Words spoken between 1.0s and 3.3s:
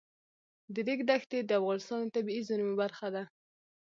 دښتې د افغانستان د طبیعي زیرمو برخه ده.